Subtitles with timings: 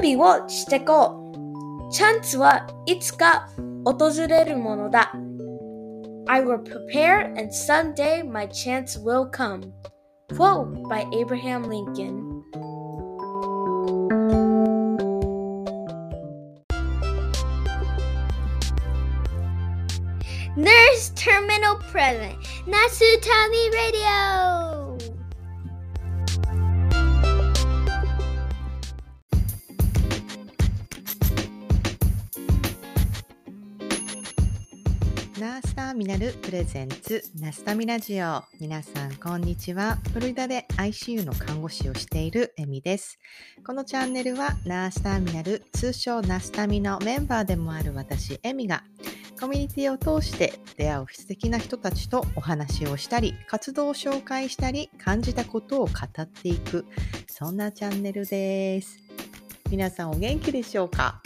[0.00, 1.92] 備をしてこう。
[1.92, 3.48] チャンスはいつか
[3.84, 5.12] 訪れるものだ。
[6.26, 9.72] I will prepare and someday my chance will come.
[10.36, 12.32] Quote by Abraham Lincoln.
[20.56, 24.75] Nurse Terminal Present Nasutami Radio ナース
[35.87, 38.43] ターミナルプレゼンツナスタミラジオ。
[38.59, 39.97] 皆さんこんにちは。
[40.11, 43.17] フロリダで ICU の看護師をしているエミです。
[43.65, 48.83] このチャンネルはナースターミナル通称ナスタミのメンバーでもある私エミが
[49.39, 56.85] コミュニティを通して出会う素敵な人たちとお話をしたり活動を紹介したり感じたことを語っていく
[57.29, 58.99] そんなチャンネルです。
[59.71, 61.21] 皆さんお元気でしょうか？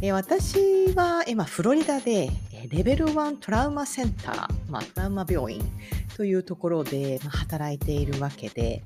[0.00, 2.30] え私は今フロリダで
[2.68, 5.62] レベル1トラウマセンター、まあ、トラウマ病院
[6.16, 8.82] というところで、まあ、働いているわけで、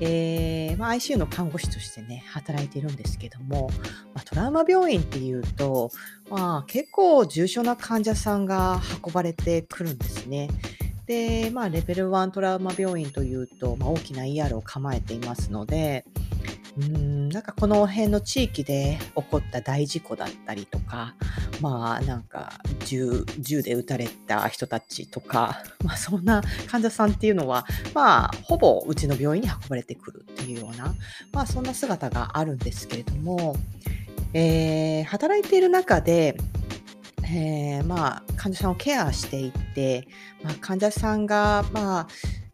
[0.00, 3.70] えーまあ、ICU の看護師としてね、働いているんですけども、
[4.14, 5.90] まあ、トラウマ病院っていうと、
[6.28, 10.48] まあ、結構重症な患者さんが運ばれてくるんですね。
[11.06, 16.04] で、まあ、レベル1トラウマ病院というと、まあ、大きな ER を構えていますので、
[16.78, 21.14] うんなんかこの辺の地域で起こった大事故だったりとか、
[21.60, 22.52] まあなんか
[22.86, 30.94] 銃銃で撃たれた人たちとか、 まあそんな患者さんっていうのは、まあほぼうちの病院に運ばれてくるっていうような、
[31.32, 33.56] まあそんな姿があるんですけれども、
[34.32, 36.36] えー、働いている中で、
[37.24, 40.06] えー、まあ患者さんをケアしていって、
[40.42, 42.08] まあ、患者さんが、まあ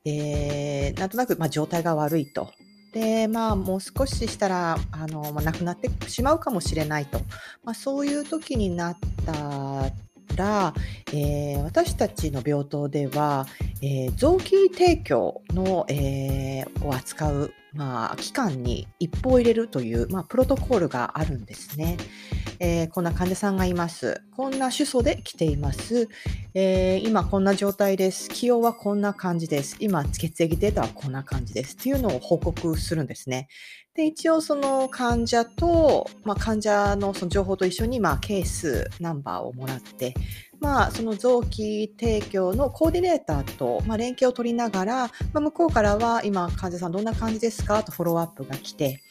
[0.04, 2.52] えー、なんとなく、まあ、状態が悪いと。
[2.96, 7.18] で、まあ、もう少ししたら、あの、まあ、亡くなってしまうかもしれないと。
[7.62, 8.96] まあ、そういう時になっ
[9.26, 9.92] た
[10.34, 10.72] ら、
[11.12, 13.46] えー、私たちの病棟では、
[13.82, 21.96] えー、臓器提供の、えー、を扱う、まあ、機関に一報を入れるという、まあ、プロトコールがあるんですね。
[22.58, 24.22] えー、こんな患者さんがいます。
[24.34, 26.08] こんな主訴で来ています。
[26.54, 28.30] えー、今こんな状態です。
[28.30, 29.76] 起用はこんな感じです。
[29.78, 31.74] 今血液データはこんな感じです。
[31.74, 33.48] っていうのを報告するんですね。
[33.96, 40.14] で、一応その患者と、まあ、患者のその情報と一緒に、まあ、ケースナンバーをもらって、
[40.60, 47.82] まあ、その臓器提供のコーディネーターと、まあ、連携を取りながら、まあ、向こうからは今患者さんどんな感じですか？
[47.82, 49.02] とフォローアップが来て、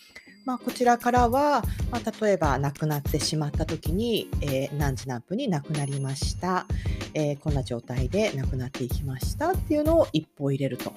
[0.46, 6.68] まあ、こちらからは、まあ、例えば亡くなってしまった時に、えー、何時何分に亡くなりました、
[7.16, 10.94] えー、こんな状態で亡くなっていきましたっていうのを一歩入れると。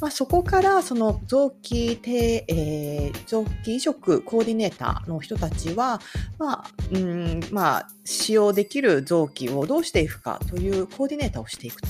[0.00, 6.00] まあ、そこからその臓器て、えー、臓器移植コーディネーターの人たちは、
[6.38, 11.88] まあ、うんまあ、使用できる臓器をどうしていくかというコーディネーターをしていくと。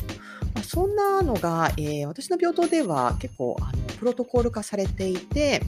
[0.63, 5.63] そんなのが、えー、私の病棟では結構あのプロトコール化されていて、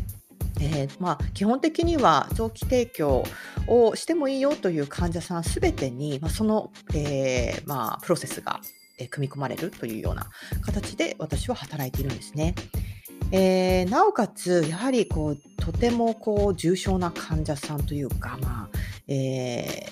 [0.62, 3.25] えー、まあ、基本的には臓器提供
[3.67, 8.61] をしてもいいよという患者さんすべてに、まあ、その、えー、まあ、プロセスが、
[8.99, 10.28] え組み込まれるというような
[10.61, 12.55] 形で私は働いているんですね。
[13.33, 19.89] えー、なおかつ、やはりこうとてもこう重症な患者さんというか、まあえ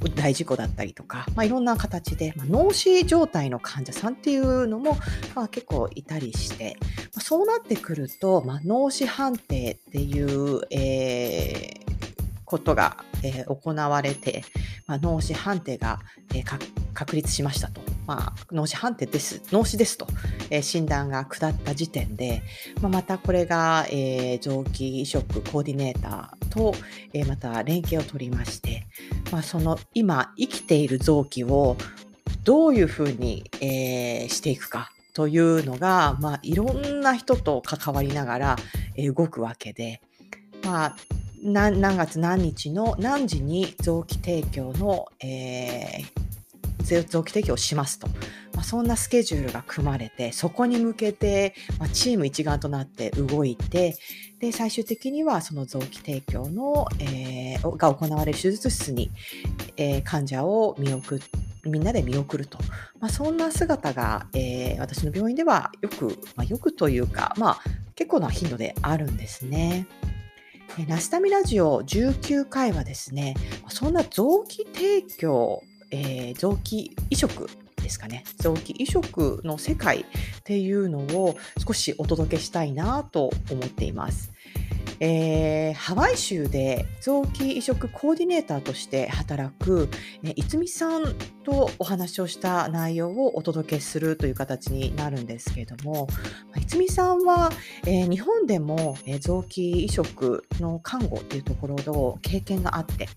[0.00, 4.96] ー、大事故だったりとか、まあ、いろんな形で、まあ、脳死状態の患者さんっていうのも、
[5.34, 6.76] まあ、結構いたりして、
[7.26, 14.44] そうなってくると、まあ、脳死判定っていう、えー、ことが、えー、行われて、
[14.86, 16.00] まあ、脳死判定が、
[16.34, 17.80] えー、確立しましたと。
[18.06, 20.06] まあ、脳死判定です、脳死ですと、
[20.50, 22.42] えー、診断が下った時点で、
[22.82, 26.74] まあ、またこれが、えー、臓器移植コーディネーターと、
[27.14, 28.86] えー、また連携を取りまして、
[29.32, 31.78] まあ、その今生きている臓器を
[32.42, 38.56] どういうふうに、えー、していくかというのが、まあ、いろんな人と関わりながら、
[38.98, 40.02] 動くわけで、
[40.64, 40.96] まあ、
[41.42, 46.33] 何月何日の何時に臓器提供の、えー、
[46.84, 48.08] 臓器提供しますと、
[48.54, 53.96] まあ、そんなスケジュールが組まれてそこに向けて、まあ、チーム一丸となって動いて
[54.38, 59.10] で最終的にはその臓器提供の、えー、が行われる手術室に、
[59.76, 61.26] えー、患者を見送って
[61.66, 62.58] みんなで見送ると、
[63.00, 67.60] まあ、そんな姿が、えー、私の病院ではよく、まあ、よくというか、まあ、
[67.94, 69.86] 結構な頻度であるんですね。
[70.88, 73.36] ナスタミラジオ19回はですね、
[73.68, 75.62] そんな臓器提供、
[75.94, 77.48] えー、臓器移植
[77.80, 80.04] ですかね、臓器移植の世界っ
[80.42, 84.32] ていうのを少しお届けしたいなと思っています。
[85.00, 89.88] えーハワイ州で臓器移植コーディネーターとして働く、
[90.22, 96.06] えー、いつみさんとお話をした内容をお届けするという形になるんですけれども、
[96.50, 97.50] まあいつみさんは、
[97.86, 103.08] えー日本でも、えー臓器移植の看護っていうところの経験があって、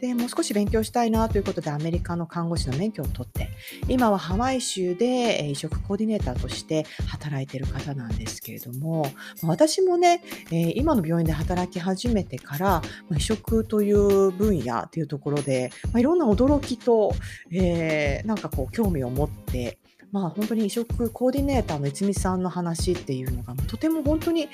[0.00, 3.50] でもう少し勉強したいなということでアメリカの看護師の免許を取って
[3.88, 9.06] 今はハワイ州で移植コーディネーターとして働いている方なんですけれども
[9.44, 12.82] 私もね、今の病院で働き始めてから、
[13.16, 17.12] 移植という分野というところで、いろんな驚きと、
[17.52, 19.78] えーなんかこう興味を持って
[20.12, 24.48] まあ本当に移植コーディネーターのいつみさんの話っていうのがとても本当に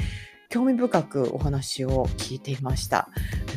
[0.48, 3.08] 興味深くお話を聞いていました。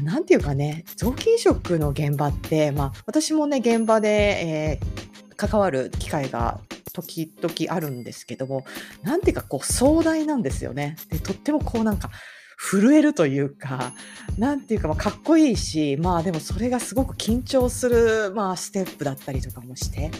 [0.03, 5.09] なんていうかね、臓器移植の現場って、まあ私もね、現場で、えー
[5.39, 6.59] 関わる機会が
[6.91, 8.65] 時々あるんですけども、
[9.03, 10.97] なんていうかこう壮大なんですよね。
[11.09, 12.09] で、とってもこうなんか
[12.57, 13.93] 震えるというか、
[14.37, 20.11] なんていうかまあかっこいいし、まあでもそれがすごく緊張する、まあステップだったりとかもして、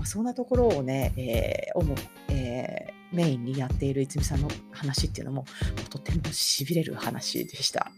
[0.00, 1.94] まあ、そんなところをね、えー主
[2.30, 5.44] えーメインにやっている泉さんの話っていうのも
[5.88, 7.90] とてもしびれる話でした。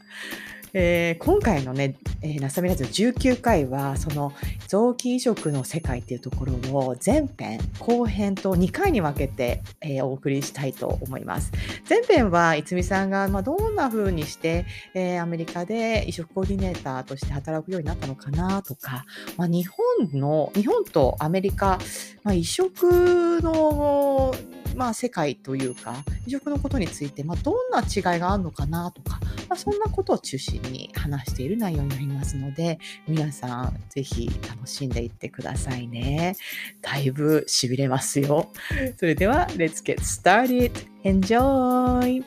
[0.75, 4.33] えー今回のね、えー、ナスタミラジオ19回は、その
[4.69, 11.53] 臓器移植の世界っていうところを前編、後編と2回に分けて、えーお送りしたいと思います。
[11.89, 14.65] 前編はいつみさんが、まあ、どんな風にして、
[14.95, 19.05] えーアメリカで移植コーディネーターとして働くようになったのかなとか、
[19.37, 21.79] まあ、日本の、日本とアメリカ、
[22.23, 24.35] まあ、移植の、
[24.75, 25.97] まあ、世界というか、
[26.27, 36.37] 移植のことについて、まあ、どんな違いがあるのかなとか、まあ、そんなことを中心に話している内容になりますので、皆さんぜひ楽しんでいってくださいね。
[36.81, 38.51] だいぶ痺れますよ。
[38.99, 40.73] それでは、Let's get started!
[41.05, 42.25] Enjoy!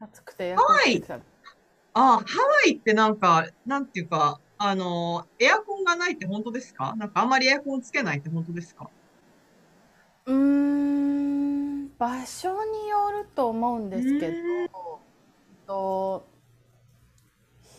[0.00, 1.20] 暑くてエアハワイコンつけてた
[1.96, 2.24] あ、ハワ
[2.66, 6.94] イってなんか、なんていうか、あの、エアコンがないって本当ですか？
[6.96, 8.88] なんかあんまりエアコンつけないって本当ですか？
[10.26, 14.34] うーん場所によると思うんですけど
[15.66, 16.26] と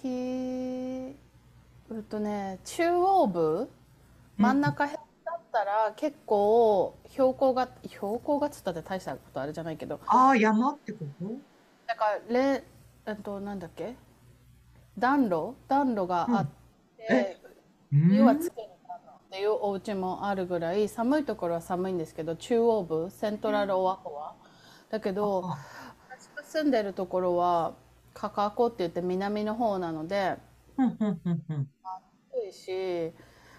[0.02, 1.16] ひ
[1.90, 3.70] うっとね中央部
[4.38, 11.26] 真ん中辺だったら結構標高が標高がつったって大したことあれじゃないけどああ、山ってこと？
[11.88, 12.64] だかられ
[13.08, 13.96] えっとなんだっけ？
[14.98, 15.56] 暖炉？
[15.68, 16.48] 暖炉があっ
[17.08, 17.38] て、え？
[18.08, 21.98] 冬はつけるかなっていうお家もあるぐらい寒いところは寒いん。
[21.98, 24.36] ですけど中央部セントラルオアホは
[24.90, 25.58] だけどあ
[26.10, 26.72] 私が住ん。
[26.72, 27.74] でるところは
[28.14, 30.38] カカコって言って南の方なので
[30.78, 33.14] 暑いし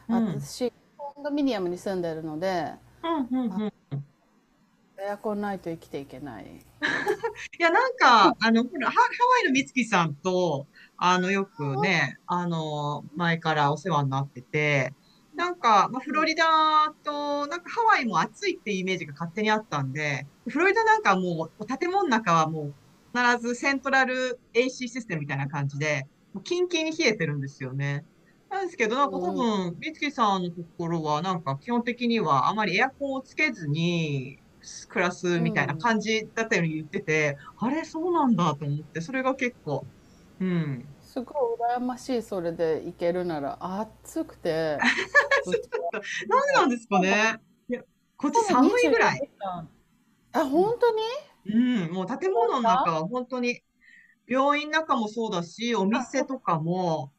[0.08, 0.42] うん。
[0.46, 2.02] 私コンドミニアムに住ん。
[2.02, 2.72] でるので
[4.98, 6.44] エアコンないと生きていけない。
[7.58, 7.96] いや、なん。
[7.96, 10.14] か、あの、ほら、ハ、ハワイの美月さん。
[10.16, 10.66] と、
[10.96, 14.94] あの、よくね、あの、前からお世話になってて、
[15.34, 16.44] なんか、まあ、フロリダ
[17.04, 22.76] と、なんかハワイも暑いっていうイメージが勝手にあったんで、フロリダなんかもう、建物の中はもう、
[23.18, 28.06] 必ずセントラル AC システムみたいな感じで、もうキンキンに冷えてるんですよね。
[28.48, 34.38] なんですけど、なんか多分、美月さんのところは、なんか基本的にはあまりエアコンをつけずに、
[34.88, 39.88] 暮らすみたいな感じだったように言ってて、あれ、そうなんだと思って、それが結構、
[40.40, 40.95] うん。
[41.16, 44.76] すごい羨ましいそれで行けるなら暑くて
[46.28, 47.40] なんでなんですかね。
[47.70, 47.82] いや、
[48.18, 49.20] こっち寒いぐらい。
[49.20, 49.68] 24時間
[50.32, 50.90] あ本当
[51.48, 51.54] に？
[51.54, 53.62] うん、もう建物の中は本当に、
[54.28, 57.12] 病院の中もそうだし、お店とかも、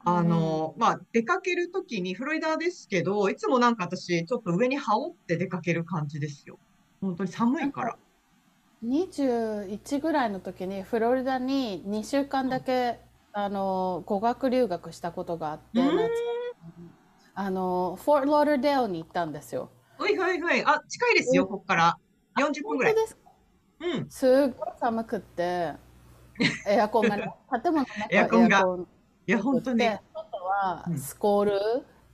[0.00, 6.58] あの、まあ、出かけるときに、フロリダですけど、いつもなんか私、ちょっと上に羽織って出かける感じですよ。
[7.00, 7.96] 本当に寒いから。
[8.84, 13.00] 21ぐらいの時にフロリダに2週間だけ
[13.44, 15.80] あの語学留学したことがあって
[17.34, 19.70] あのフォートローダーデールに行ったんですよ。
[19.96, 20.64] はいはいはい。
[20.64, 21.96] あ、近いですよ、ここから。
[22.36, 22.94] 40分ぐらい。
[23.06, 23.20] すか？
[23.80, 24.10] うん。
[24.10, 25.72] すっごい寒くって
[26.66, 28.66] エアコンがね建物の中はエアコンが。
[29.26, 29.78] いや、本当に。
[29.78, 30.98] で外はうん。
[30.98, 31.60] スコール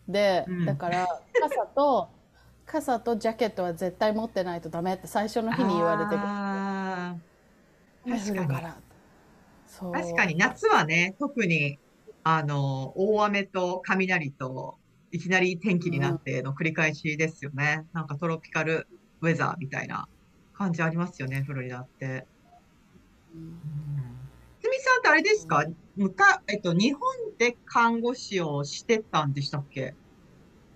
[0.07, 0.67] で、うん。
[0.67, 1.09] だから
[1.41, 2.11] 傘と
[2.67, 7.15] 傘とジャケットは絶対持ってないとダメって最初の日に言われてあ
[8.05, 8.39] 雨確かに。
[8.41, 8.84] 降るから
[9.93, 11.79] 確かに夏はね、特に、
[12.23, 14.77] あの、大雨と雷と、
[15.11, 17.87] いきなり天気になっての繰り返しですよね。
[17.93, 18.89] なんかトロピカル
[19.21, 20.09] ウェザーみたいな
[20.53, 22.27] 感じありますよね、フロリダって。
[23.33, 23.61] うん。
[24.61, 25.65] すみさんってあれですか？
[25.97, 27.01] むか、えっと、日本
[27.39, 29.95] で看護師をしてたんでしたっけ？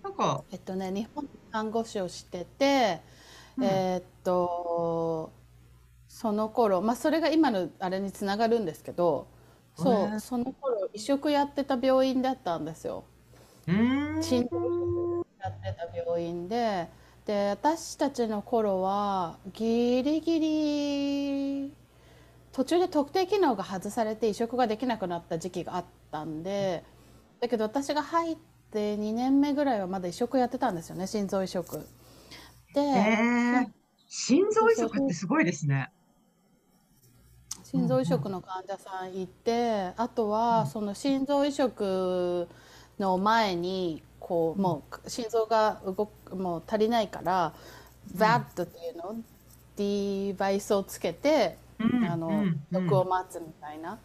[0.05, 3.01] なんか、えっとね日本で看護師をしてて
[3.57, 3.65] うん。
[3.65, 5.33] えーっと
[6.21, 9.29] その頃まあそれが今のあれにつながるんですけど
[9.77, 13.05] そうその頃移植やってた病院だったんですよ。
[13.69, 14.23] うーん。
[14.25, 16.89] 心臓移植やってた病院で
[17.25, 21.73] で私たちの頃はギリギリ
[22.51, 26.83] 途中で特定機能が外されて移植ができなくなった時期があったんで
[27.39, 28.37] だけど私が入っ
[28.73, 31.87] て2年目ぐらいはまだ移植やってたんですよね心臓移植。
[32.75, 33.73] で、えー、
[34.09, 35.93] 心臓移植ってすごいですね。
[37.71, 42.49] 心臓移植の患者さんいて、あとはその心臓移植
[42.99, 47.53] の前にこうもう心臓が動くもう足りないから、
[48.17, 49.17] VAD っていうの？
[49.77, 52.05] デバイスをつけて、うん。
[52.07, 52.61] あのうん。
[52.73, 53.99] 毒を待つみたいなはい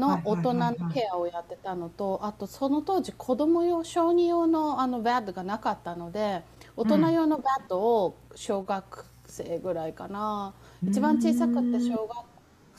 [0.00, 6.42] の大人のケアをやってたのとあとその当時子供用小児用のあの VAD がなかったので
[6.78, 12.31] 大人用の VAD を小学生ぐらいかな、一番小さくて小学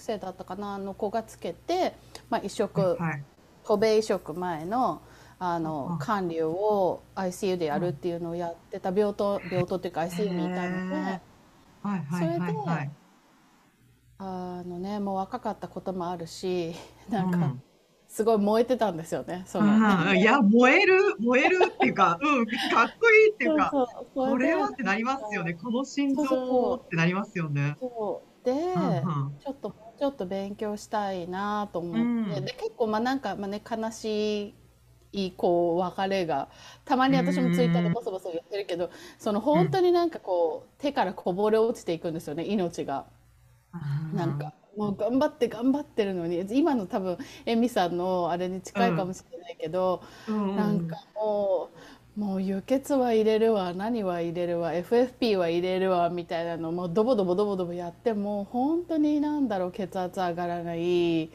[0.03, 1.93] 生だったかなの子がつけて、
[2.29, 3.23] まあ、移植、はい。
[3.63, 5.01] 渡米移植前の
[5.39, 10.95] あのうん管理を ICU でやるっていうのをやってた病棟病棟っていうか ICU にいたので。
[10.95, 11.19] へー
[11.83, 12.91] はいはいはいはい。
[14.19, 16.73] あのねもう若かったこともあるし
[17.09, 17.61] なんかうん
[18.07, 19.41] すごい燃えてたんですよね。
[19.47, 22.51] そのうんいや、燃える、燃えるっていうか、 うん、か
[22.85, 25.55] っこいいっていうか、こそでれはってなりますよね。
[25.55, 27.75] この心臓ってなりますよね。
[27.79, 28.53] そうで、
[29.43, 32.45] ちょっとちょっと勉強したいなと思って、うん。
[32.45, 34.55] で結構まあなんか、まあね、悲し
[35.11, 36.49] いこう別れが
[36.85, 43.05] たまに私もツイッターでボソボソ言ってるけどその本当になんかこう手からこぼれ落ちていくんですよね命が。
[44.13, 46.45] なんかもう頑張って頑張ってるのに。
[46.57, 51.77] 今の多分エミさんのあれに近いかもしれないけど、うん、なんかもう
[52.15, 61.31] もう輸血は入れるわ何は入れるわ FFP は入れるわみたいなのもうドボドボドボドボやっても本当になんだろう血圧上がらない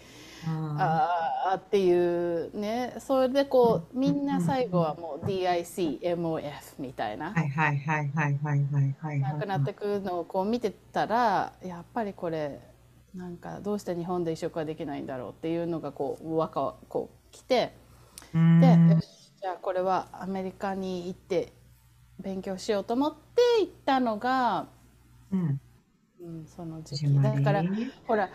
[0.46, 0.76] うん。
[0.80, 7.32] あーっていうねそれでこうみんな最後はもう DICMOF みたいな。
[7.32, 9.20] はいはいはいはいはいはいはい。
[9.20, 12.60] なくなってくのをこう見てたらやっぱりこれ
[13.14, 17.72] なんかどうして日本で移植はできないんだろうっていうのがこうわかこう来て
[18.34, 18.60] うん。
[18.60, 21.52] でよしじゃあこれはアメリカに行って
[22.18, 24.66] 勉強しようと思って行ったのが、
[25.32, 25.60] うん。
[26.20, 27.62] うん、その時始期だから
[28.08, 28.28] ほら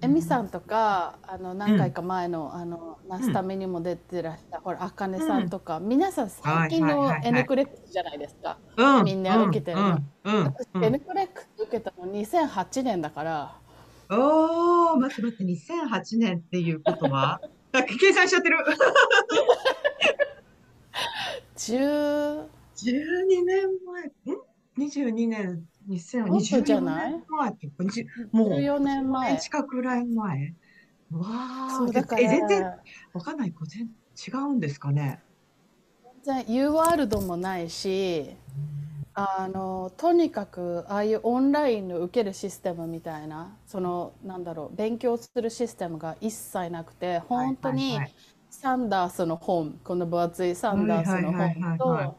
[0.00, 8.58] エミさんとかあの何回か前の,、あのナスタメにも出てらした、ほらあかねさんとか、皆さん最近の N クレックスじゃないですか。
[8.76, 9.22] うん、みん。
[9.22, 10.84] な受けてるの私うん。
[10.84, 13.56] N クレックス受けたの2008年だから。
[14.10, 17.40] おー、待って待って、2008年っていうことは？
[17.72, 18.58] あ 計算しちゃってる。
[21.64, 24.40] 10 12年前、ん
[24.78, 25.54] ?22 年、
[26.26, 30.54] もっと2020じゃなもう、14年前年近くぐらい前。
[31.12, 32.64] わー、そうだからえ、全然、
[33.12, 35.20] わかんない、こ全違うんですかね？
[36.24, 38.34] 全然 U ワールドもないし
[39.14, 47.98] あのとにかくああいうオンラインの受けるシステムみたいなそのなんだろう勉強するシステムが一切なくて本当に
[48.54, 52.16] サンダースの本この分厚いサンダースの本はいと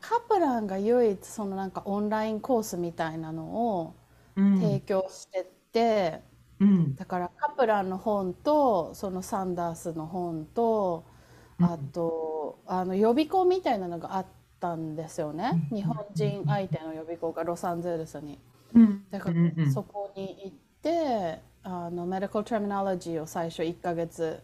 [0.00, 3.94] カプランが唯一そのなんかオンラインコースみたいなのを
[4.38, 4.60] うん。
[4.60, 6.20] 提供してて、
[6.60, 6.94] うん。
[6.94, 11.04] だからカプランの本とそのサンダースの本と
[11.60, 14.26] あとあの予備校みたいなのがあっ
[14.60, 15.68] たんですよね。
[15.72, 15.76] うん。
[15.76, 18.38] 日本人相手の予備校がロサンゼルスに。
[18.74, 19.04] うん。
[19.10, 24.40] だからそこに行ってあのメディカル・テーミナロジーを最初1ヶ月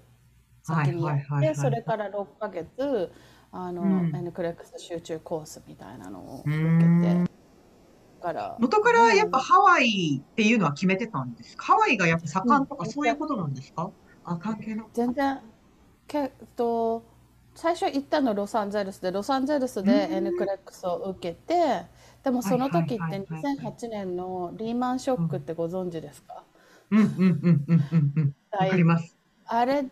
[0.64, 1.04] 先に。
[1.04, 3.12] やってそれから6ヶ月
[3.52, 4.16] あの、うん。
[4.16, 7.30] N クレックス集中コースみたいなのをう受んけて。
[8.21, 8.56] だから。
[8.59, 11.64] 元からやっぱハワイっていうのは決めてたんですか？
[11.66, 13.90] ハワイがやっぱ盛んとかうんそういうことなんですか？
[14.25, 15.40] あ、関係な全然
[16.09, 17.02] けど
[17.54, 20.14] 最初行ったのロサンゼルスでロサンゼルスでうん。
[20.14, 21.83] N クレックスを受けて
[22.25, 26.42] でもその時ってはいはいはいはい2008年のリーマンショックってご存知ですか、
[26.90, 26.99] うん。
[27.00, 28.35] うんうんうんうんうん。
[28.52, 29.16] わかります。
[29.47, 29.85] あれ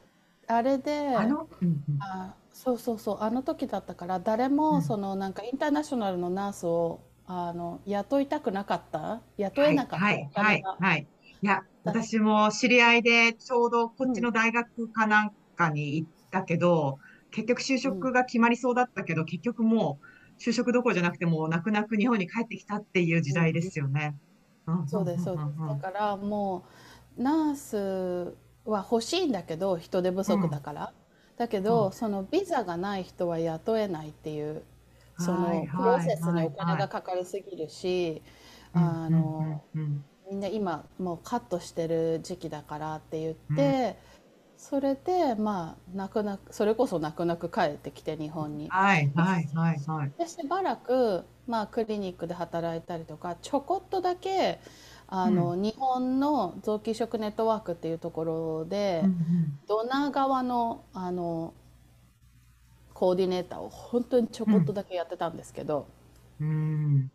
[0.53, 1.79] あれであの、うんうん。
[2.01, 4.57] あそうそうそうあの時だったから誰うん。
[4.57, 9.21] もそのなんかインターナショナルのナースをあの雇いたくなかった？
[9.39, 11.09] 雇えなかった、はい、おはい、はい。
[11.43, 16.99] いや、私も知り合いでちょうどこっちの大学かなんかに行ったけど、
[17.31, 24.15] 結局就職が決まりそうだったけど、結局もう就職どころじゃなくてもう泣く泣く日本に帰ってきたっていう時代ですよね。
[24.71, 24.87] ん。
[24.89, 25.69] そうですそうです。
[25.69, 26.65] だからも
[27.19, 30.93] うナースは欲しいんだけど人手不足だから、
[31.37, 31.93] だけど、うん。
[31.93, 34.63] そのビザがない人は雇えないっていう
[35.19, 38.23] そのプロセスにお金がかかりすぎるし、
[38.73, 43.99] あの、うんうんみんな今もうカットしてる時期だからって言って、
[44.57, 48.69] それでまあ泣く泣くそれこそ泣く泣く帰ってきて日本に。
[48.71, 50.13] はいはいはいはい。
[50.17, 54.59] でしばらく、まあ、クリニックで働いたりとかちょこっとだけ
[55.15, 59.59] あの、日本の臓器移植ネットワークっていうところで、うんうん。
[59.69, 61.53] ドナー側のあの
[62.95, 65.87] コーディネーターを本当にちょこっとだけやってたんですけど、
[66.41, 67.11] うん。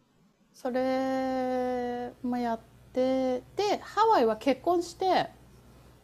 [0.54, 2.60] それもやっ
[2.94, 5.30] てでハワイは結婚して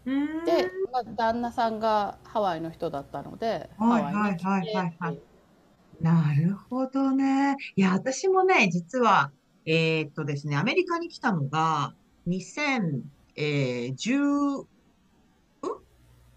[0.05, 0.45] うん。
[0.45, 4.61] で、まあ、旦那さんがハワイの人だったので、はいハワイに来てはい。
[4.61, 5.23] はいはいはいっていう。
[5.99, 7.55] なるほどね。
[7.75, 9.31] いや、私もね、実は、
[9.65, 11.93] えーっとですね、アメリカに来たのが、
[12.27, 13.01] 2010、
[14.61, 14.65] ん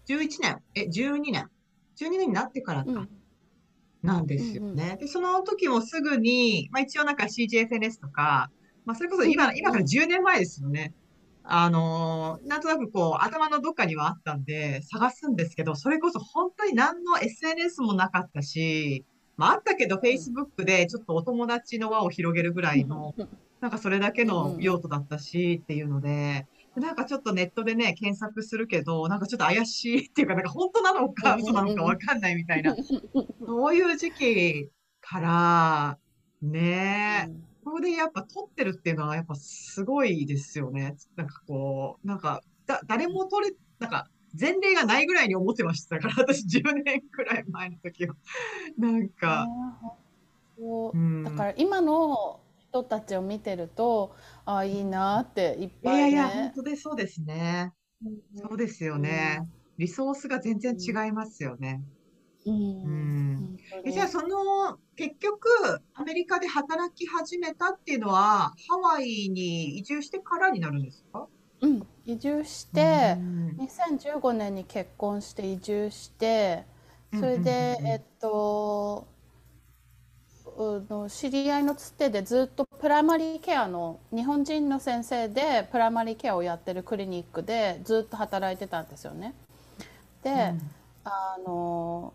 [0.07, 1.49] ?11 年、え、12年。
[1.97, 3.09] 12年になってからかうん、
[4.03, 4.97] なんですよね。
[4.99, 8.51] で、その時もすぐに、まあ一応なんか CGFNS とか、
[8.85, 10.93] まあそれこそ今、今から10年前ですよね。
[11.43, 19.05] あのーなんとなくこう、頭のどっかにはあったんで、探すんですけど、それこそ本当に何の SNS もなかったし、
[19.37, 23.13] まああったけど Facebook でちょっとお友達の輪を広げるぐらいの、
[23.61, 31.41] なんかそれだけの用途だったしっていうので、でなんかちょっとネットでね、検索するけど、なんかちょっと怪しいっていうか、なんか本当なのかうん。
[31.41, 32.75] 嘘なのかわかんないみたいな、
[33.45, 34.69] そういう時期
[35.01, 35.97] から、
[36.41, 37.31] ねえ、
[37.63, 40.95] ここでやっぱ撮ってるっていうのはやっぱすごいですよね。
[41.15, 44.07] なんかこう、なんか、だ、誰も撮れ、なんか、
[44.39, 48.15] 前例がないぐらいに思ってましたから、 私10年くらい前の時は。
[48.77, 49.47] なんか、
[51.23, 54.15] だから今の人たちを見てると
[54.45, 56.53] ああいいなっていっいぱいやいや、本ね。
[56.53, 57.71] 当でそうですね。
[58.01, 58.21] うん。
[58.35, 59.39] そうですよね。
[59.77, 61.83] リソースが全然違いますよね。
[62.45, 62.83] うん。
[62.83, 63.57] うん。
[63.83, 65.47] えじゃあ、その、結局、
[65.93, 71.27] アメリカで働き始めたっていうのは、ハワイに移住してからになるんですか？
[71.61, 73.57] うん移住してうん。
[73.57, 76.65] 2015年に結婚して移住して
[77.13, 77.41] それうんうんうん。
[77.41, 79.07] うんでえっと
[80.57, 89.35] うの知り合いのつてでずっとプライマリーケアの日本人の先生でプライマリーケアをやってるクリニックでずっと働いてたんですよね。
[90.23, 90.55] で、
[91.03, 92.13] あの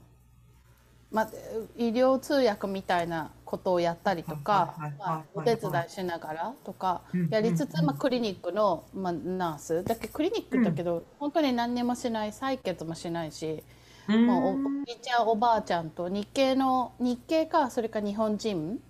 [1.13, 1.31] まあ、
[1.77, 9.85] 医療通訳みたいなことをやったりとかまあはいお手伝いしながらとかうんやりつつ、うんうんまあ、クリニックの、まあ、ナース。
[9.85, 13.63] だけどクリニックだけど、本当に何にもしない採血もしないし、
[14.09, 14.27] うん。
[14.27, 18.81] もうおおじいちゃんおばあちゃんと日系の日系かそれか日本人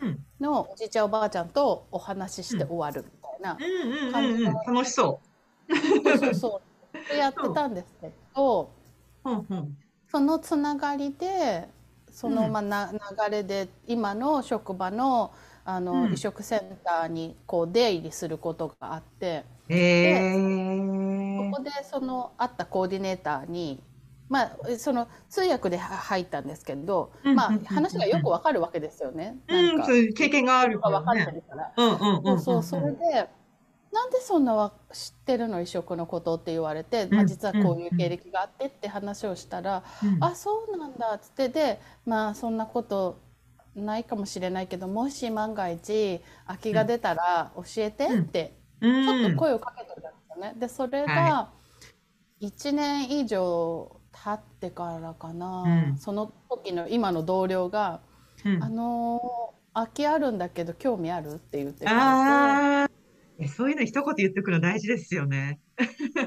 [0.00, 4.24] うんのおじいちゃんおばあちゃんとお話しして終わるみたいな、うん。
[4.24, 5.20] うんうんうん、楽しそ
[6.04, 6.60] そうそうそ
[7.14, 7.16] う。
[7.16, 8.70] やってたんですけど。
[9.24, 9.30] う。
[9.30, 9.78] うんうん
[10.10, 11.68] そのつながりで
[12.10, 15.32] そのうんまあな流れで今の職場の
[15.64, 19.74] あの、うん移植センターにこう出入りすることがあってへ
[21.36, 21.50] そえ。
[21.50, 23.82] こでその会ったコーディネーターに
[24.28, 29.38] まあその通訳では入ったんですけど、まあ話がよくわかるわけですよね。
[29.48, 31.32] うん、なんか経験があるかわかってらね。
[31.32, 31.72] るから。
[31.76, 33.28] うんうんうんそうそれで
[33.92, 43.18] なんでそんなわ知ってるの移植のことって言われて、まあ、うん実はこういう経歴があってって話をしたら、うんあそうなんだっつってでまあそんなこと
[43.74, 50.54] ないかもしれないけどもし万が一空きが出たら教えてってちょっと声をかけてたんですよね。
[50.58, 51.50] でそれがは
[52.40, 58.00] 1年以上経ってからかな、うんその時の今の同僚が
[58.44, 62.87] うん「あのー空きあるんだけど興味ある?」って言ってくれて。
[63.38, 65.60] ああ、いやそういうの一言言ってくるの大事ですよね。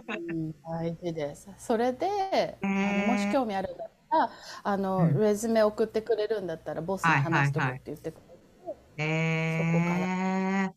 [0.08, 1.50] うん大事です。
[1.58, 4.32] それで、あへーのもし興味あるんだったら、
[4.64, 10.76] あの、うんレズメ送ってくれるんだったら、ボスに話しとくって言ってくれて、ええ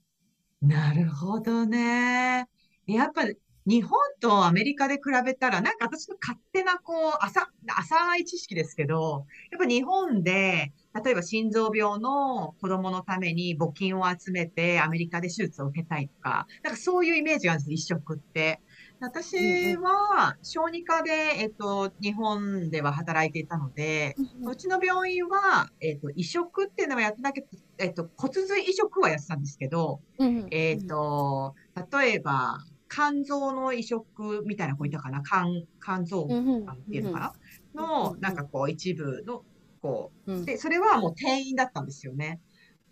[0.62, 2.48] なるほどね。
[2.86, 3.22] やっぱ
[3.66, 10.72] 日本とアメリカで比べたら、なんか私の勝手なこう、浅、浅い知識ですけど、やっぱ日本で、
[11.02, 18.60] 例えば心臓病の子供のために募金を集めてアメリカで手術を受けたいとか、なんかそういうイメージがあるんです、移植って。
[19.00, 19.36] 私
[19.76, 24.14] は小児科で、えっと、日本では働いていたので、
[24.46, 27.48] うちの病院は、えっと、移植っていうのはやってなくて、
[27.78, 30.46] えっと、骨髄移植はやってたんですけど、うん。
[30.50, 31.54] えっと、
[31.92, 32.58] 例えば、
[32.94, 35.22] 肝臓の移植みたいな子いたかな？
[35.22, 37.32] 肝、肝臓っていうのかな？
[37.74, 39.42] うんの、なんかこう、一部の、
[39.82, 40.42] こうん。
[40.42, 42.40] う、で、それはもう転院だったんですよね。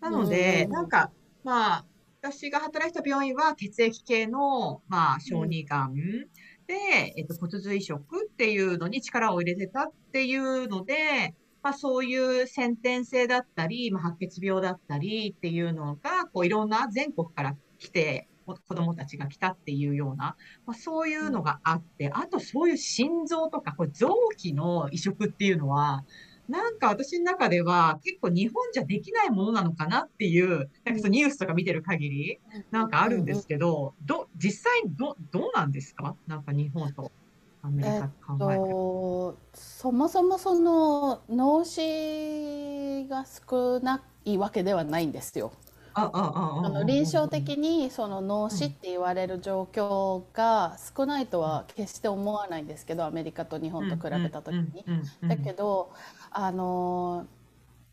[0.01, 1.09] なので、うんなんか、
[1.45, 1.85] まあ、
[2.21, 26.03] 私が働いた病院は血液系の、まあ、小児がんで、えっと、骨髄移植っていうのに力を入れてたっていうので、まあそういう先天性だったり、まあ白血病だったりっていうのが、こういろんな全国から来て、子供たちが来たっていうような、まあ、そういうのがあって、あとそういう心臓とか、これ臓器の移植っていうのは、
[26.49, 36.15] なんか私の中では結構日本じゃできないものなのかなっていう、なんかそのニュースとか見てる限り、なんかあるんですけど、ど、実際ど、どうなんですか？
[36.27, 37.13] なんか日本と
[37.61, 38.59] アメリえっカ考えて。
[38.69, 45.53] と、そもそもその脳死が少ないわけではないんですよ。
[45.95, 54.85] あ、の臨床的にその脳死って言われる状況が少ないとは決して思わないんですけど、アメリカと日本と比べた時に。
[55.27, 55.91] だけど、
[56.31, 57.27] あの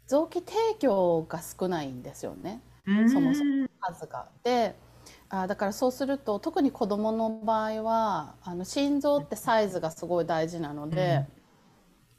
[0.07, 2.61] 臓器提供が少ないんですよね。
[2.87, 4.27] どそもそも数が。
[4.43, 4.75] で
[5.29, 11.25] あだからそうすると特に子どもの場合はあの心臓ってサイズがすごい大事なので、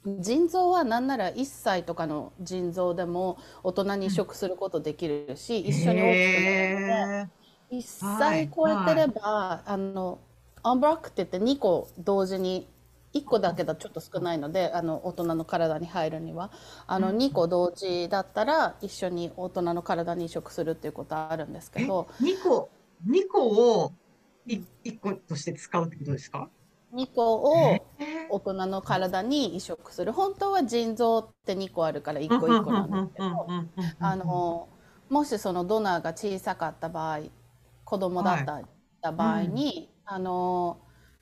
[0.06, 6.64] 腎臓はなんなら1歳とかの腎臓でも大人に移植することできるし、一緒に大きくなる。
[6.64, 6.92] ので。
[7.72, 7.82] へ1
[8.18, 10.18] 歳超えてれば、あの
[10.62, 12.68] アンブラックって言って2個同時に
[13.14, 16.50] 1個だけだとちょっと少ないのであの大人の体に入るには。
[16.86, 22.08] あの2個同時だったら一緒に大人の体に移植するっていうことはあるんですけど。
[22.20, 22.70] 2個、
[23.06, 23.92] 2個を
[24.46, 26.50] い1個として使うってことですか？
[26.94, 27.78] 2個を
[28.30, 30.12] 大人の体に移植する。
[30.12, 33.46] 本当は腎臓って2個あるから1個1個なんですけど
[34.00, 34.68] あの
[35.08, 37.20] もしそのドナーが小さかった場合
[37.84, 38.62] 子供だった,、
[39.00, 40.78] た場合に、あの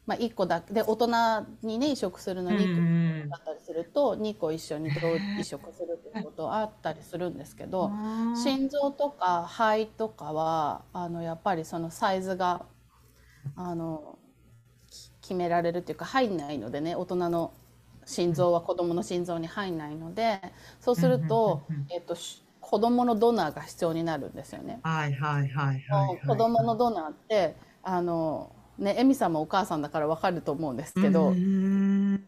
[0.06, 7.90] まあ、1個だけで大人にね移植するのに1個だったりすると2個一緒に同移植するっていうことあったりするんですけど
[8.35, 12.64] 心臓とか肺とかはあのやっぱりそのサイズが
[13.54, 14.19] あのき
[15.30, 17.52] 決められるっていうか入んないのでね大人の
[18.04, 20.40] 心臓は子供の心臓に入んないので
[20.80, 24.80] そうすると、えっと、し子供のドナーが必要になるんですよね。
[24.82, 26.26] はいはいはいはい。
[26.26, 31.40] 子供のドナーってあのねエミさんもお母さんだからわかると思うんですけど、す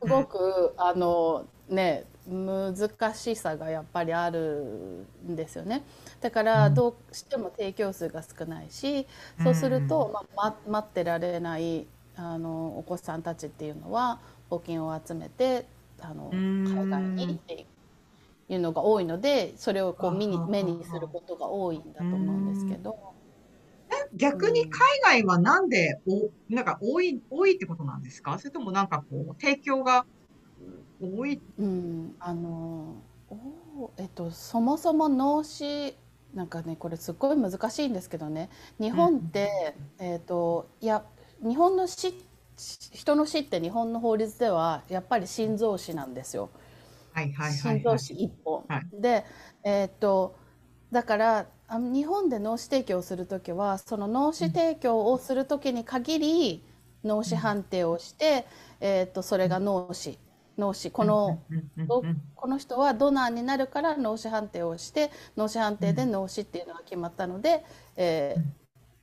[0.08, 5.82] ごくあのね難しさがやっぱりあるんですよね。
[6.20, 9.06] だからどうしても提供数が少ないし、
[9.42, 11.86] そうすると、まま待ってられない
[12.16, 14.20] あのお子さんたちっていうのは
[14.50, 15.66] 募金を集めて
[16.00, 17.66] あの海外に行っていく。
[18.48, 23.14] いうのが多いのでそれをこう見に目にすることが多いんだと思うんですけど。
[24.14, 24.80] 逆に海
[25.22, 28.38] 外はなんでおなんか多い多いってことなんですか？
[28.38, 30.04] それともなんかこう提供が
[31.00, 31.40] 多い？
[31.58, 32.14] うん。
[32.18, 32.96] あの
[33.30, 35.96] おえっとそもそも脳死
[36.34, 38.50] なんかねこれすっごい難しいんですけどね。
[38.78, 41.04] 日本って、えっといや
[41.42, 42.14] 日本の死
[42.56, 46.50] 人の死って日本の法律ではやっぱり心臓死なんですよ。
[47.12, 47.80] はいはいはいはい。
[47.80, 48.86] 心臓死一本、はい。
[48.92, 49.24] で
[49.64, 50.36] えーっと
[50.90, 56.64] だから日本で脳死提供をする時はその脳死提供をする時に限り
[57.02, 58.46] 脳死判定をして、
[58.80, 60.18] えーっとそれが脳死。
[60.58, 60.90] 脳死。
[60.90, 61.38] この、
[61.88, 62.04] ど
[62.36, 67.64] この人はドナーになるから脳死判定をして脳死判定で脳死っていうのが決まったので、
[67.96, 68.52] えー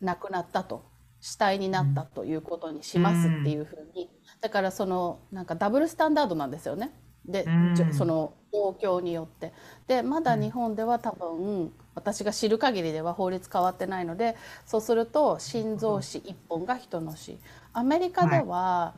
[0.02, 0.89] 亡くなったと
[1.22, 4.10] 死体になったということにしますっていうふうに。
[4.42, 6.92] だからそのなんかダブルスタンダードなんですよね。
[7.26, 7.46] で、
[7.92, 9.54] その状況によって。
[9.88, 17.38] でまだ日本では多分私が知る限りでは法律変わってないのでそうすると心臓死1本が人の死。
[17.74, 18.96] アメリカでは、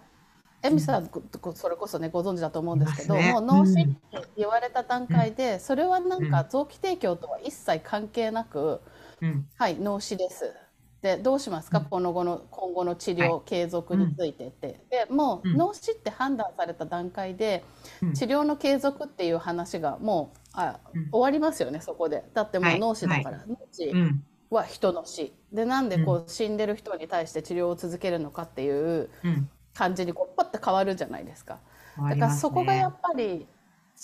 [0.64, 1.10] エミさん
[1.56, 3.32] それこそねご存知だと思うんですけどね。
[3.32, 3.96] もう脳死って
[4.38, 8.82] 言われた段階でそれはなんか臓器提供とは一切関係なく
[9.22, 9.48] うん。
[9.58, 10.54] はい脳死です。
[11.02, 15.58] でどうしますか、この後の今後の治療継続についてって、でもううん。
[15.58, 17.64] 脳死って判断された段階で、
[18.02, 18.14] うん。
[18.14, 21.10] 治療の継続っていう話がもうあ、うん。
[21.12, 22.24] 終わりますよねそこで。
[22.34, 22.78] だってもはい。
[22.78, 24.24] う脳死だから、脳死うん。
[24.52, 25.34] は人の死。
[25.52, 29.50] でなんでこう死んでる人に対して治療を続けるのかっていううん。
[29.74, 31.60] 感じにこうパッと変わるじゃないですか。
[31.98, 33.48] だからそこがやっぱり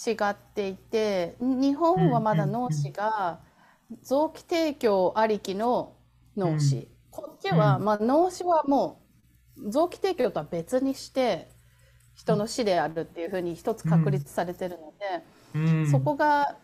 [0.07, 3.39] 違っていて日本はまだ脳死が
[4.01, 5.93] 臓器提供ありきの
[6.37, 6.87] 脳死、うん。
[7.11, 7.85] こっちは、うん。
[7.85, 9.01] まあ、脳死はも
[9.57, 11.47] う臓器提供とは別にして
[12.15, 15.23] 人の死であるっていうふうに一つ確立されてるので、
[15.55, 15.85] うん。
[15.91, 16.57] そこが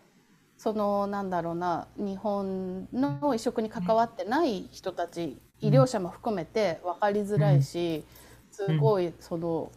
[0.58, 8.06] そのなんだろうな日本の移植に関わってない人たち医療者も含めて分かりづらいし、
[8.52, 9.72] すごいその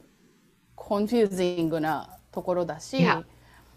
[0.76, 3.26] コンフュージングなところだし、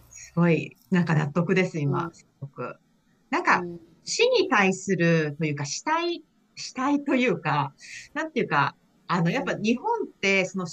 [0.10, 2.14] すごい、なんか納得です、う今、ん。
[2.14, 2.80] すごく。
[3.30, 6.24] なんかう、ん死に対するというか、死体、
[6.56, 7.74] 死体というか、
[8.14, 8.76] なんていうか、
[9.12, 10.68] あの、やっぱ日本って、その、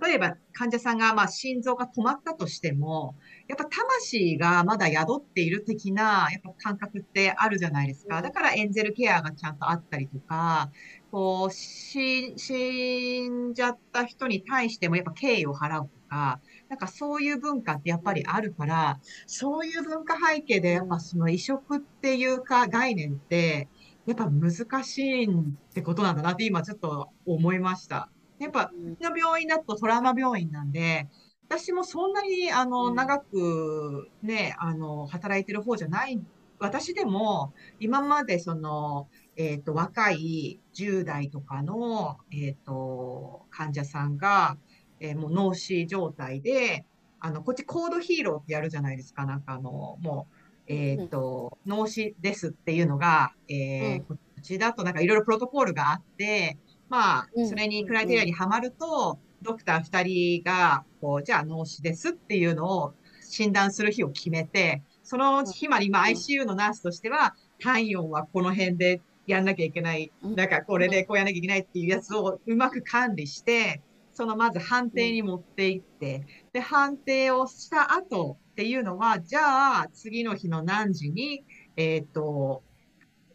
[0.00, 3.16] 例えば患者さんが、まあ、心臓が止まったとしても、
[3.48, 8.22] やっぱ魂がまだ宿っている的な、やっぱ感覚ってあるじゃないですか。
[8.22, 10.70] だからエンゼルケアがちゃんとあったりとか、
[11.10, 23.68] こう、し、死んじゃった人に対してもやっぱ敬意を払うとか、なんかそういう文化ってやっぱりあるから、そういう文化背景でやっぱその移植っていうか概念って、
[24.06, 25.28] やっぱ難しいっ
[25.72, 28.10] てことなんだなって今ちょっと思いました。
[28.38, 31.08] やっぱ、うちの病院だとトラウマ病院なんで、
[31.48, 32.94] 私もそんなに、あの、うん。
[32.94, 36.20] 長くね、あの、働いてる方じゃない、
[36.58, 44.58] 私でも、今までその、えっと、若い10代とかの、えっと、患者さんが、
[45.00, 46.84] えーもう脳死状態で、
[47.20, 49.24] あの、こっちコードヒーローってやるじゃないですか。
[49.24, 50.34] なんかあの、もう、
[50.66, 54.00] えっと、脳死ですっていうのが、えーうん。
[54.04, 57.48] こっちだとなんかいろいろプロトコールがあって、まあ、うん。
[57.48, 70.34] それにクライテリアにはまると、ドクター2人が、こう、じゃあ脳死ですっていうのを診断する日を決めて、その日まで今 ICU のナースとしては、体温はこの辺でやんなきゃいけない、うん。
[70.34, 73.80] なんかこれでこうやんなきゃいけないっていうやつをうまく管理して、
[74.14, 81.44] そのまず判定に持っていって、で、判定をした後っていうのは、じゃあ次の日の何時に、
[81.76, 82.62] えっと、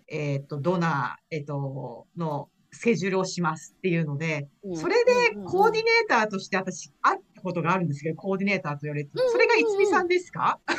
[0.08, 4.78] えっと、ドナー、えっと、のスケジュールをしますっていうので、うん。
[4.78, 5.12] それで
[5.46, 10.60] コーディネーターとして私会ったことがあるんですけど、コーディネーターと言われて、それがいつみさんですか？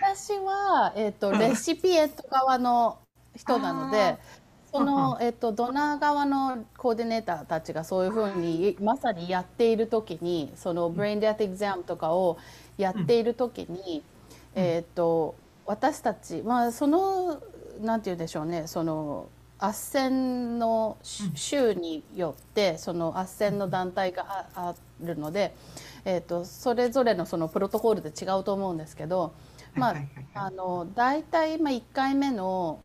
[0.00, 1.38] 私は、えっとうん。
[1.38, 2.98] レシピエント側の
[3.36, 4.18] 人なのあで
[4.72, 4.86] そうん。
[4.86, 12.38] の、えっとドナー側のコーディネーターたちがそういうふうにまさにやっている時にそのブレインデ t エ t エ exam とかを
[12.78, 14.02] やっている時に、
[14.56, 14.62] うん。
[14.62, 15.34] えっと
[15.66, 17.40] 私たちまあその
[17.80, 19.28] なんて言うんでしょうねその
[19.58, 20.10] 斡旋
[20.58, 20.96] の
[21.34, 25.54] 州によってその斡旋の団体がああるので、
[26.04, 29.34] えっとそれぞれのそのプロトコールで違うと思うんですけど、
[29.74, 29.96] まあ
[30.34, 32.80] あの大体まあ1回目の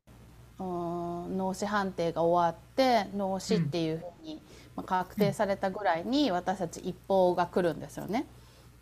[0.59, 4.41] うん脳死判定が終わって脳死っていうふうに、
[4.75, 8.25] まあ、確定されたぐらいに私たち一報が来るんですよね。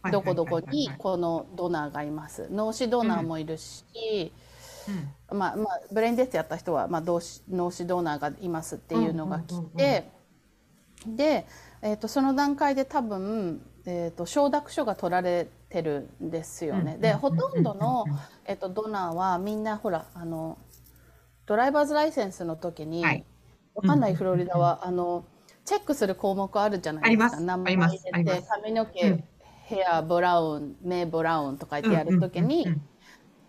[0.01, 2.49] はいどこどこにこのドナーがいます。
[2.51, 4.33] 脳死ドナーもいるし、
[5.31, 5.39] うん。
[5.39, 10.09] まあまあ、ブレインデスやった人は、まあ、脳死脳死ドナーがいますっていうのが来て、
[11.07, 11.45] で、
[11.81, 16.97] えー、とその段階で多分、えー、と承諾書が取られてるんですよね。
[16.99, 18.05] でほとんどの、
[18.45, 20.57] えー、とドナーはみんなほらあの
[21.45, 23.25] ドライバーズライセンスの時に、はい。
[23.75, 25.25] わかんないフロリダは、あの
[25.65, 27.39] チェックする項目あるじゃないですか。
[27.39, 29.23] 名前入れて髪の毛、うん。
[29.65, 32.81] ヘアブラウン目ブラウンとか言ってやる時に、うんうん。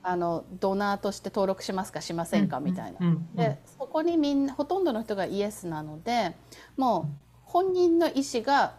[0.03, 2.99] あのドナーとして登録しますかしませんかみたいな。
[3.01, 6.35] うんうんでそこにみんなほとんどの人がイエスなので
[6.77, 8.77] もう本人の意思が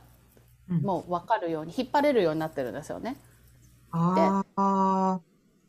[0.69, 0.81] うん。
[0.81, 3.17] もう分かるように引っ張れるようになってるんですよね。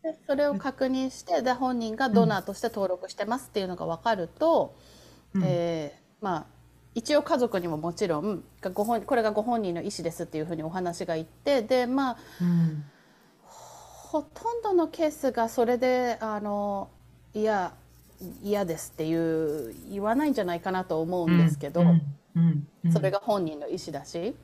[0.06, 4.76] でそれを確認してで本人がドナーとして登録してますっていうのが分かると、
[5.34, 5.42] うん。
[5.44, 6.46] えーまあ
[6.94, 8.42] 一応家族にももちろん
[8.72, 12.84] ご本これがご本人の意思ですっていうふうにお話がいってでまあうん。
[13.42, 16.88] ほとんどのケースがそれであの
[17.34, 17.74] いや
[18.42, 21.82] 嫌ですっていう言わないんじゃないかなと思うんですけど、
[22.92, 24.36] それが本人の意思だし。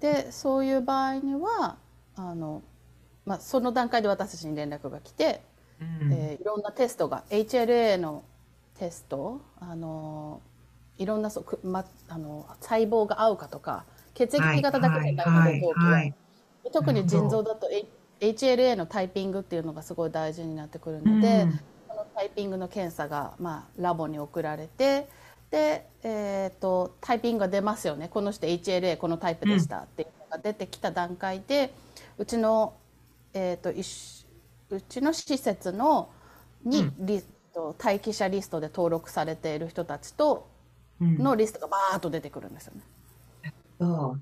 [0.00, 1.76] でそういう場合には
[2.16, 2.62] あの、
[3.28, 5.42] まあ、その段階で私たちに連絡が来て、
[5.80, 6.12] うん。
[6.12, 8.24] えーいろんなテストが HLA の
[8.78, 10.40] テストあの
[10.96, 15.90] いろんなそま、あの細胞が合うかとか血液型だけじゃないのでは。
[15.90, 16.14] はい
[16.72, 17.66] 特に腎臓だと
[18.20, 21.60] HLA のタイピングっていうのがすごい大事になってくるので、うん。
[21.88, 25.08] そのタイピングの検査が、まあ、ラボに送られて
[25.50, 28.08] で、えー、とタイピングが出ますよね。
[28.08, 31.72] この人 HLA このタイプでしたっていうのが出てきた段階で
[32.18, 32.74] うちの,、
[33.34, 34.28] えー、と一緒
[34.70, 36.10] うちの施設の
[36.64, 37.22] にリ、
[37.54, 40.48] と待機者リストで登録されている人たちと
[41.00, 41.18] うん。
[41.18, 42.82] のリストがバーッと出てくるんですよね。
[43.80, 44.20] そう。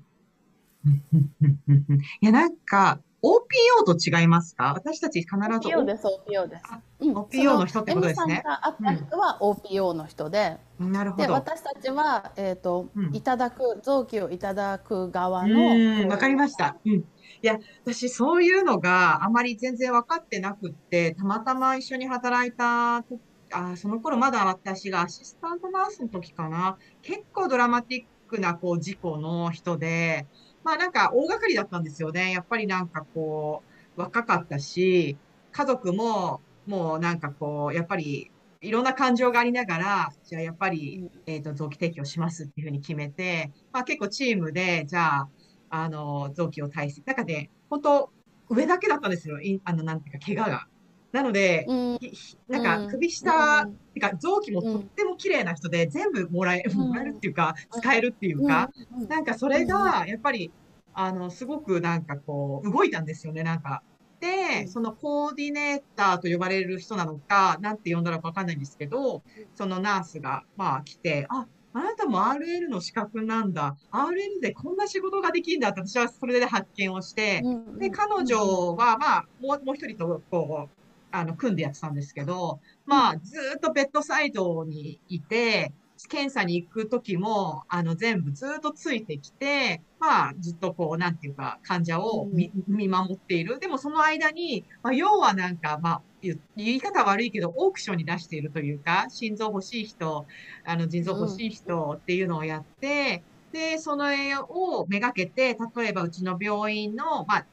[0.85, 1.03] うん。
[1.13, 1.31] うん。
[1.41, 1.59] うん。
[1.67, 1.85] うん。
[1.89, 1.97] うん。
[1.97, 4.73] いや、なんか、OPO と違いますか？
[4.73, 6.63] 私たち必ず OPO です OPO です。
[6.69, 6.79] あ。
[6.99, 7.17] うん。
[7.17, 8.35] OPO の人ってことですね。
[8.35, 11.33] M さんが会った人は OPO の人で、でなるほど。
[11.33, 13.15] 私たちは、えーとうん。
[13.15, 16.77] いただく臓器をいただく側うのわかりました。
[16.85, 17.03] うん。
[17.41, 23.19] いや、私、そういうのがあまり全然分かってなくって、たまたま一緒に働いたと、
[23.51, 26.77] あ、その頃まだ私がアシスタントナースの時かな。
[27.01, 30.27] 結構ドラマティックな、こう、事故の人で、
[30.63, 32.31] まあなんか大掛かりだったんですよね。
[32.31, 35.21] やっぱりなんかこう、若かったし、
[35.51, 45.29] 家族も、もうなんかこう、やっぱり、いろんな感情がありながら、じゃあやっぱり、えっと、臓器提供しますっていうふうに決めて、まあ結構チームで、じゃあ、
[45.69, 48.09] あの、臓器を体制、なんかね、本当
[48.49, 49.39] 上だけだったんですよ。
[49.41, 50.67] いあの、なんていうか、怪我が。
[51.11, 51.99] なので、うん。
[52.47, 58.69] なんか首下、てか臓器もとっても綺麗な人で、全部もらえ、もらえるっていうか、使えるっていうか、
[59.09, 60.51] なんかそれが、やっぱり、
[60.93, 63.83] あの、すごくなんかこう、動いたんですよね、なんか。
[64.19, 71.47] で、そのコーディネーターと呼ばれる人なのか、なんて呼んだらかわかんないんですけど、そのナースが、まあ来て、あ、
[71.77, 73.77] あなたも RL の資格なんだ。
[73.91, 77.43] RL でこんな仕事ができるんだって私はそれで発見をして、
[77.77, 85.71] で、彼女は、まあ、もう、もう一人と、こう、あの、組んでやってたんですけど、まあ、ずーっとベッドサイドにいて、
[86.09, 93.59] 検査に行くときも、あの、全部ずーっとついてきて、まあ、ずっとこう、なんていうか、患者を見、見守っている。
[93.59, 100.25] でも、その間に、まあ、要はなんか、まあ、言い方悪いけど、オークションに出しているというか、心臓欲しい人、
[100.65, 107.45] あの、腎臓欲しい人っていうのをやって、で、その絵をめがけて、例えばうちの病院の、まあ、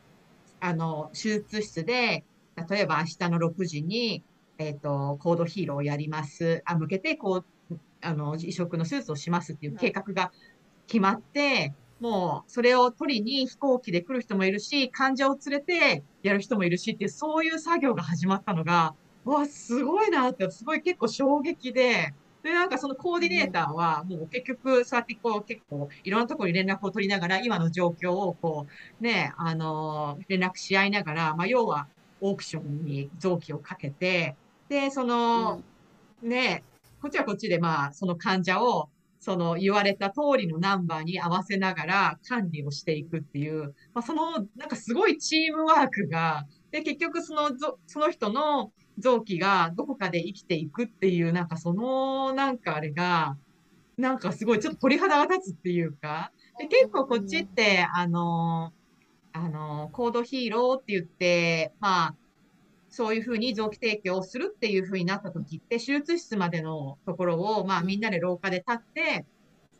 [0.60, 2.24] あの、手術室で、
[2.68, 4.22] 例えば明日の6時に、
[4.58, 6.62] えっ、と、コードヒーローをやります。
[6.64, 10.32] あ、向けて、こう、あの、移植の手術をしますっていう計画が
[10.86, 11.74] 決まって、
[12.04, 22.12] もう、それを取りに飛行機で来る人もいるし、患者を連れてやる人もいるしっていう、そういう作業が始まったのが、うわ、すごいなって、すごい結構衝撃で、
[22.42, 28.66] で、なんかそのコーディネーターは、もう結局、そうやってこう、結構、いろんなところに連絡を取りながら、今の状況をこ
[29.00, 31.88] う、ね、あの、連絡し合いながら、まあ、要は、
[32.20, 34.36] オークションに臓器をかけて、
[34.68, 35.62] で、その、
[36.20, 36.64] ね、
[37.00, 38.90] こっちはこっちで、まあ、その患者を、
[39.24, 53.38] その言われた通りのナンバーに合わせながら管理をしていくっていう、まあ、その、なんかすごいチームワークが、で、結局そのぞ、その人の臓器がどこかで生きていくっていう、なんかその、なんかあれが、
[53.96, 58.74] なんかすごいちょっと鳥肌が立つっていうか、で、結構こっちって、あの、
[59.32, 62.14] あの、コードヒーローって言って、まあ、
[62.94, 69.26] そういうふうに臓器提供をするっていうふうになった時って、手術室までのところを、まあみんなで廊下で立って、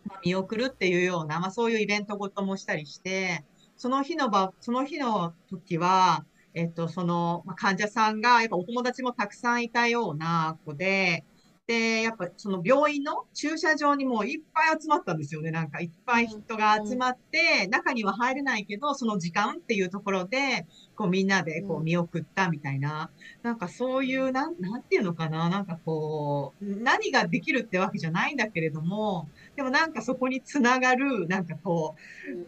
[0.05, 3.45] まあ、見送るっていうような、まあそういうイベントごともしたりして、
[3.77, 11.25] その日の場、その日の時は、えっと、その、ま、患者さんが、やっぱお友達もたくさんいたような子、で、
[11.67, 15.51] やっぱその病院の駐車場にもういっぱい集まったんですよね。
[15.51, 23.11] なんかいっぱい人が集まって、中には入れないけど、その時間っていうところで、こうみんなでこう見送ったみたいな、
[23.43, 31.95] なんかそういう、なん、なんていうのかな、なんかこう、何ができるってわけじゃないんだけれども、でもなんかそこにつながる、なんかこ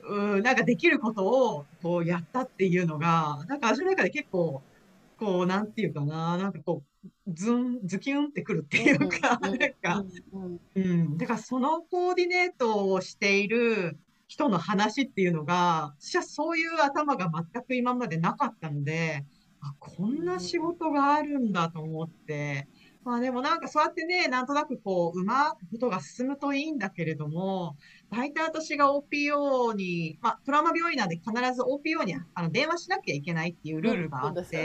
[0.04, 4.60] う、うん、なんかできることをこうやったっていうのが、なんか私の中で結構、
[5.18, 6.95] こう、なんていうかな、なんかこう、
[7.28, 10.04] ズン、ズキュンってくるっていうか、なんか、
[10.74, 11.16] うん。
[11.18, 19.24] だからそのコーディネートをしている人の話っていうのが、私はそういう頭が全く今までなかったので、
[19.60, 22.68] あ、こんな仕事があるんだと思って、
[23.04, 27.76] まあでもなんかそうやってね、なんとなくこう、うまくことが進むといいんだけれども、
[28.10, 34.62] 大体私が OPO に、まあトラウマ病院なんで必ず OPO にあの電話しなきゃいけないっていうルールがあってうですよ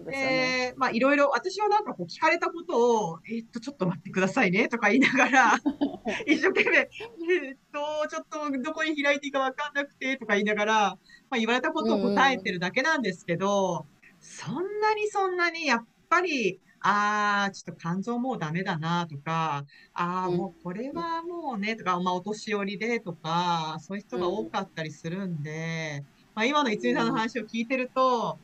[0.00, 0.72] ね。
[0.72, 5.52] で、まあ、いろいろ、私はなんかこう聞かれたことを、えっと、ちょっと待ってくださいね、とか言いながら、
[6.26, 10.98] 一生懸命、えっと、ちょっとどこに開いていいかわかんなくて、とか言いながら、
[11.30, 13.86] まあ、言われたことを答えてるだけなんですけど、
[14.20, 28.38] そんなにそんなに、やっぱり、ああ、ちょっと肝臓もうダメだな、とか、ああ、うんもうこれはもうね、とか、まあ、お年寄りで、とか、そういう人が多かったりするんで、まあ、今のいつみさんの話を聞いてると、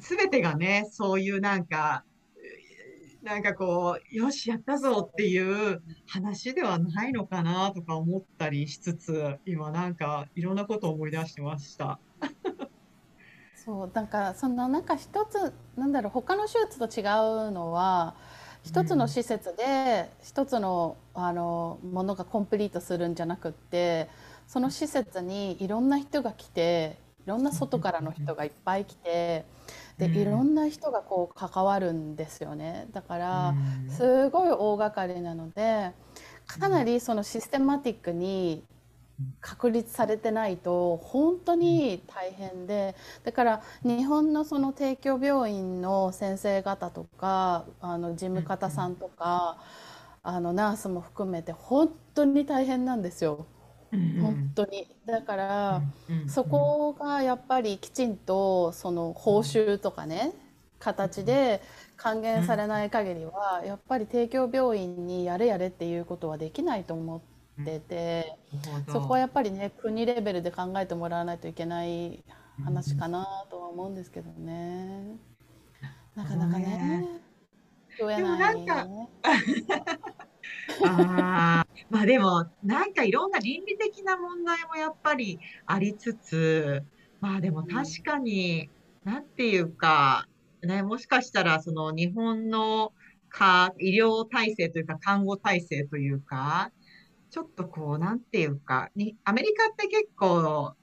[0.00, 2.04] すべてがね、そういうなんか、
[3.22, 11.98] なんかこう、よし、やったぞっていう話ではないのかなとか思ったりしつつ、今なんかいろんなことを思い出してました。
[13.62, 17.04] そうなんかそのなんか一つなんだろう他の手術と違
[17.48, 18.14] うのは
[18.64, 24.08] 一つの施設で一つのあのものがコンプリートするんじゃなくって
[24.46, 26.96] その施設にいろんな人が来て
[27.26, 29.44] いろんな外からの人がいっぱい来て
[30.00, 30.16] でうん。
[30.16, 32.88] いろんな人がこう関わるんですよね。
[32.92, 33.90] だからうん。
[33.90, 35.92] すごい大掛かりなので
[36.46, 38.64] かなりそのシステマティックに
[39.40, 49.58] 確立されてないと本当に大変でだから日本のその帝京病院の先生方とかあの事務方さんとか
[50.22, 53.46] あのナースも含めて本当に大変なんですよ。
[53.54, 53.59] うん
[53.90, 60.32] 本当にだからうんそこがやっぱりきちんとその報酬とかね
[60.78, 61.60] 形で
[61.96, 67.18] 還元されない限りは、やっぱり帝京病院にやれやれっていうことはできないと思
[67.60, 68.38] ってて、
[68.88, 72.24] そこはやっぱりね国レベルで考えてもらわないといけない
[72.64, 75.18] 話かなとは思うんですけどね。
[76.16, 77.06] なかなかね。
[77.98, 79.08] 言えないでもなんかね。
[80.84, 86.82] ああ、まあでも、なんかいろんな倫理的な問題もやっぱりありつつ、
[87.20, 88.70] まあでも確かに、
[89.04, 90.26] なんていうか、
[90.62, 92.92] ね、もしかしたらその日本の
[93.28, 96.70] か医療体制というか看護体制というか、
[97.30, 100.74] ちょっとこう、なんていうか、に、アメリカって結構、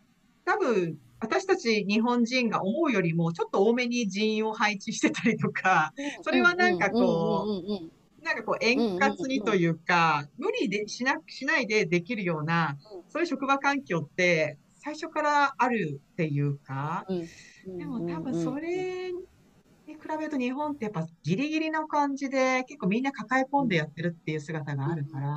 [0.46, 7.97] 多分、私たち日本人が思うよりも、ちょっと多めに人員を配置してたりとか、それはなんかこう、
[8.28, 25.28] なんかこう円滑にというか、無理でしな、しないでできるような、そういう職場環境って最初からあるっていうか、うんでも多分それに比べると日本ってやっぱギリギリの感じで結構みんな抱え込んでやってるっていう姿があるから、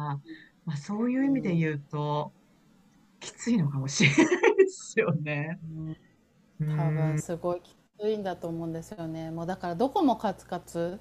[0.64, 2.32] まあそういう意味で言うと、
[3.20, 5.58] きついのかもしれないですよね。
[5.76, 5.96] うん
[6.60, 9.30] 多分すごいきついんだと思うんですよね。
[9.30, 11.00] もうだからどこもカツカツ。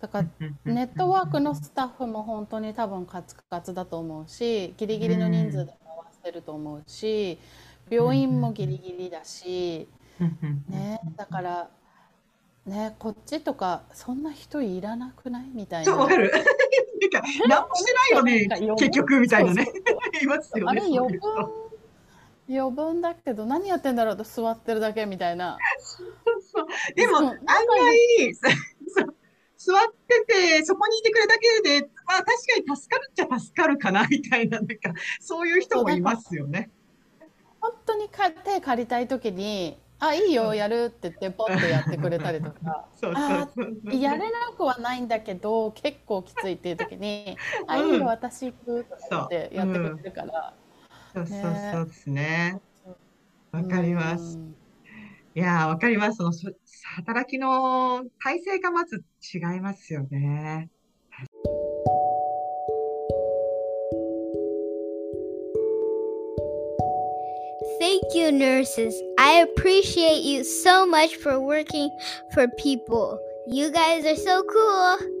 [0.00, 0.28] だから
[0.64, 7.38] ネットワークのスタッフも本当に多分カツカツだと思うし、ギリギリの人数で回してると思うし、
[7.88, 9.88] 病院もギリギリだし、
[10.68, 11.68] ね、だから
[12.66, 15.44] ね、こっちとかそんな人いらなくない？
[15.54, 16.18] みたいそう、わかな。
[16.18, 16.32] る。
[17.12, 19.74] なんか、何もしてないよね結局みたいなねそう。
[20.22, 20.80] いますよね。
[20.82, 21.20] あれ余分
[22.48, 25.58] 余分だけど何やってんだろうと座ってるだけみたいな。
[26.40, 28.34] そうでも、案外、
[29.56, 32.32] 座ってて、そこにいてくれるだけで、まあ確か
[32.72, 34.74] に助かるっちゃ助かるかな、みたいな、なんか、
[35.20, 36.70] そういう人もいますよね。
[37.60, 43.96] 本当にか手借りたい時に「あいいよやる」って言ってポッとやってくれたりとかそうあそうそう。
[43.96, 47.36] やれなくはないんだけど結構きついっていう時に
[47.66, 50.54] 「あ うんいいよ私行く」とってやってくれるから。
[51.14, 51.40] そうそう
[51.72, 52.60] そうですね。
[53.50, 54.36] わかりまうす。
[54.36, 54.54] ん
[55.36, 56.16] いやー、わかります。
[56.16, 56.32] その、
[56.96, 60.70] 働きの体制がまず違いますよね。
[67.78, 68.94] Thank you, nurses.
[69.18, 71.90] I appreciate you so much for working
[72.32, 73.18] for people.
[73.46, 75.15] You guys are so cool.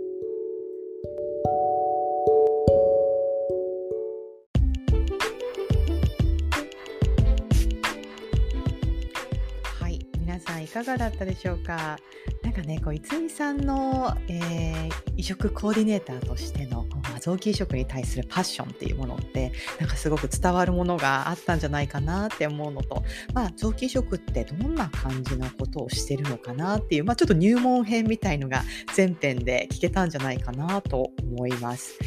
[10.76, 11.98] かがだったでしょうか？
[12.42, 16.84] なんかね、こういつみさんの、えー移植コーディネーターとしての
[17.20, 19.50] 臓器移植に対するパッションっていうものって
[19.80, 23.02] なんかすごく伝わるものがあったんじゃないかなって思うのと、
[23.32, 28.62] まあ、臓器移植ってどんな感じのことをしてるのかなっていう、まあ、ちょっと入門編みたいのが
[28.94, 31.98] 前編で聞けたんじゃないかなと思います。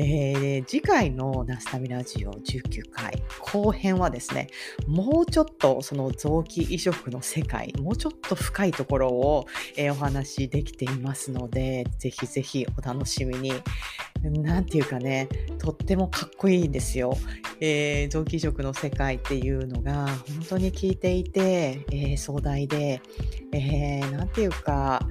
[0.00, 4.46] えー次回のナスタミラジオ19回後編はですね
[4.86, 9.46] もうちょっとその臓器移植の世界もうちょっと深いところを、
[9.76, 13.52] えーお話しできていますのでぜひぜひお楽しみに。
[14.20, 15.28] なんていうかね
[15.58, 17.16] とってもかっこいいんですよ、
[17.60, 20.18] えー臓器移植の世界っていうのが本
[20.48, 23.00] 当に聞いていて、えー壮大で、
[23.52, 25.06] えーなんていうか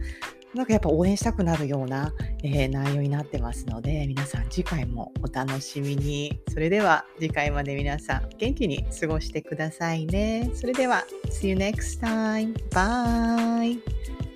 [0.58, 6.40] なんかやっぱ応援したくなるような、えー内容になってますので皆さん次回もお楽しみに。
[6.50, 10.50] それでは次回まで皆さん元気に過ごしてくださいね。
[10.54, 14.27] それでは See you next time bye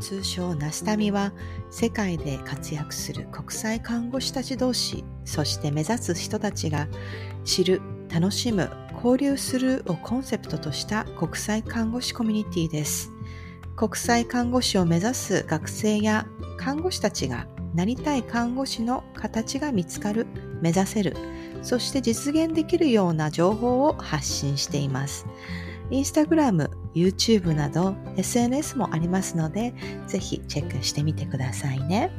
[0.00, 1.32] 通称ナスタミは
[1.70, 6.88] 世界で活躍する国際看護師たち同士そして目指す人たちが
[7.44, 7.80] 知る
[8.12, 13.10] 楽しむ交流するをコンセプトとした国際看護師コミュニティです。
[13.74, 16.26] 国際看護師を目指す学生や
[16.58, 20.26] 看護師たちがなりたい看護師の形が見つかる
[20.60, 21.16] 目指せる
[21.62, 25.26] そして実現できるような情報を発信しています。
[25.90, 29.74] インスタグラム、YouTube など SNS もありますので、
[30.06, 32.10] ぜひチェックしてみてくださいね。